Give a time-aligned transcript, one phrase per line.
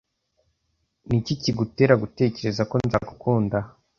[1.07, 3.57] Niki kigutera gutekereza ko nzagukunda?